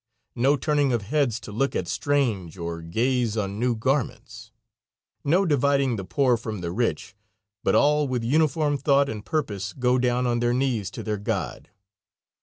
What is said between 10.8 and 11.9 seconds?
to their God.